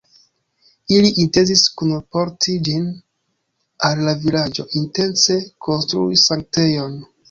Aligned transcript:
Ili 0.95 1.11
intencis 1.23 1.65
kunporti 1.81 2.57
ĝin 2.69 2.89
al 3.91 4.05
la 4.09 4.19
vilaĝo 4.27 4.69
intence 4.85 5.41
konstrui 5.71 6.23
sanktejon. 6.29 7.03